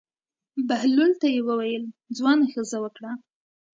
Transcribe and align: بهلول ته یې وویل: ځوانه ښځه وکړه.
بهلول 0.67 1.11
ته 1.21 1.27
یې 1.33 1.41
وویل: 1.47 1.83
ځوانه 2.17 2.45
ښځه 2.53 2.77
وکړه. 2.83 3.11